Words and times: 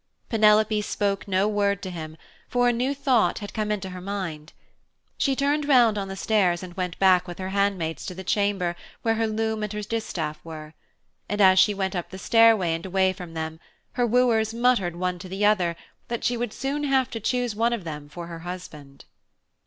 Penelope 0.29 0.81
spoke 0.81 1.27
no 1.27 1.47
word 1.47 1.83
to 1.83 1.91
him, 1.91 2.17
for 2.49 2.67
a 2.67 2.73
new 2.73 2.91
thought 2.95 3.37
had 3.37 3.53
come 3.53 3.71
into 3.71 3.91
her 3.91 4.01
mind. 4.01 4.51
She 5.15 5.35
turned 5.35 5.67
round 5.67 5.95
on 5.95 6.07
the 6.07 6.15
stairs 6.15 6.63
and 6.63 6.73
went 6.73 6.97
back 6.97 7.27
with 7.27 7.37
her 7.37 7.49
hand 7.49 7.77
maids 7.77 8.03
to 8.07 8.15
the 8.15 8.23
chamber 8.23 8.75
where 9.03 9.13
her 9.13 9.27
loom 9.27 9.61
and 9.61 9.71
her 9.73 9.83
distaff 9.83 10.39
were. 10.43 10.73
And 11.29 11.39
as 11.39 11.59
she 11.59 11.75
went 11.75 11.95
up 11.95 12.09
the 12.09 12.17
stairway 12.17 12.73
and 12.73 12.83
away 12.83 13.13
from 13.13 13.35
them 13.35 13.59
her 13.91 14.07
wooers 14.07 14.55
muttered 14.55 14.95
one 14.95 15.19
to 15.19 15.29
the 15.29 15.45
other 15.45 15.75
that 16.07 16.23
she 16.23 16.35
would 16.35 16.51
soon 16.51 16.83
have 16.85 17.11
to 17.11 17.19
choose 17.19 17.55
one 17.55 17.71
of 17.71 17.83
them 17.83 18.09
for 18.09 18.25
her 18.25 18.39
husband. 18.39 19.05